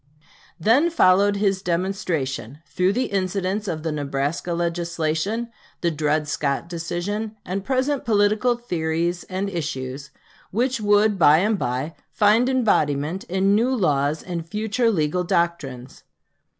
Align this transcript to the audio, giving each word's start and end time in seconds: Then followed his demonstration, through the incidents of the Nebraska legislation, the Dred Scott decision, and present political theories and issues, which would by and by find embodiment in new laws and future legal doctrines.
Then 0.59 0.89
followed 0.89 1.35
his 1.35 1.61
demonstration, 1.61 2.57
through 2.65 2.93
the 2.93 3.05
incidents 3.11 3.67
of 3.67 3.83
the 3.83 3.91
Nebraska 3.91 4.51
legislation, 4.55 5.51
the 5.81 5.91
Dred 5.91 6.27
Scott 6.27 6.67
decision, 6.67 7.35
and 7.45 7.63
present 7.63 8.03
political 8.03 8.57
theories 8.57 9.25
and 9.25 9.47
issues, 9.47 10.09
which 10.49 10.81
would 10.81 11.19
by 11.19 11.37
and 11.37 11.59
by 11.59 11.93
find 12.11 12.49
embodiment 12.49 13.25
in 13.25 13.53
new 13.53 13.69
laws 13.69 14.23
and 14.23 14.43
future 14.47 14.89
legal 14.89 15.23
doctrines. 15.23 16.01